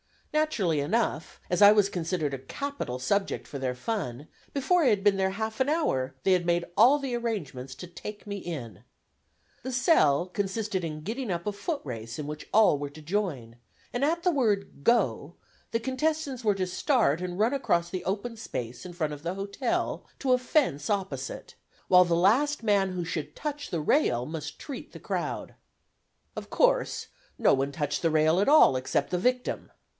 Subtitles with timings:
[0.33, 5.03] Naturally enough, as I was considered a capital subject for their fun, before I had
[5.03, 8.83] been there half an hour they had made all the arrangements to take me in.
[9.61, 13.57] The "sell" consisted in getting up a footrace in which all were to join,
[13.93, 15.35] and at the word "go"
[15.71, 19.35] the contestants were to start and run across the open space in front of the
[19.35, 21.55] hotel to a fence opposite,
[21.89, 25.53] while the last man who should touch the rail must treat the crowd.
[26.35, 27.07] [Illustration: BARNUM FIVE SECONDS AHEAD] Of course,
[27.37, 29.69] no one touched the rail at all, except the victim.